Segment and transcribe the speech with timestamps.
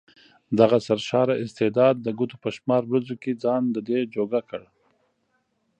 [0.59, 4.61] دغه سرشاره استعداد د ګوتو په شمار ورځو کې ځان ددې جوګه کړ.